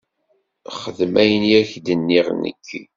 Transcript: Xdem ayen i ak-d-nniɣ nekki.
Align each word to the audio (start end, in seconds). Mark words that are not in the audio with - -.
Xdem 0.81 1.13
ayen 1.21 1.43
i 1.45 1.51
ak-d-nniɣ 1.61 2.27
nekki. 2.41 2.81